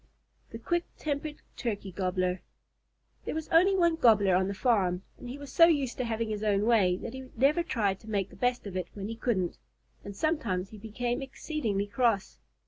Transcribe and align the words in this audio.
THE 0.49 0.57
QUICK 0.57 0.85
TEMPERED 0.97 1.35
TURKEY 1.57 1.91
GOBBLER 1.91 2.41
There 3.25 3.35
was 3.35 3.47
only 3.49 3.75
one 3.77 3.97
Gobbler 3.97 4.33
on 4.35 4.47
the 4.47 4.55
farm, 4.55 5.03
and 5.19 5.29
he 5.29 5.37
was 5.37 5.51
so 5.53 5.65
used 5.65 5.95
to 5.97 6.03
having 6.05 6.27
his 6.31 6.41
own 6.43 6.65
way 6.65 6.97
that 6.97 7.13
he 7.13 7.29
never 7.37 7.61
tried 7.61 7.99
to 7.99 8.09
make 8.09 8.31
the 8.31 8.35
best 8.35 8.65
of 8.65 8.75
it 8.75 8.87
when 8.95 9.09
he 9.09 9.15
couldn't, 9.15 9.59
and 10.03 10.15
sometimes 10.15 10.69
he 10.71 10.79
became 10.79 11.21
exceedingly 11.21 11.85
cross. 11.85 12.39